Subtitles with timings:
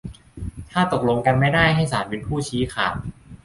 [0.71, 2.95] ถ้าตกลงกันไม่ได้ให้ศาลเป็นผู้ชี้ขาด